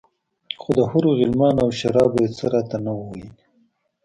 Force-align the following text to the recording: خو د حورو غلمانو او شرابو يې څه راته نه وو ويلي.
خو 0.61 0.69
د 0.77 0.81
حورو 0.89 1.11
غلمانو 1.19 1.59
او 1.65 1.69
شرابو 1.79 2.17
يې 2.23 2.29
څه 2.37 2.45
راته 2.53 2.77
نه 2.85 2.91
وو 2.95 3.05
ويلي. 3.11 3.31